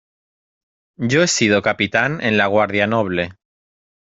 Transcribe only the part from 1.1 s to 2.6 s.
he sido capitán en la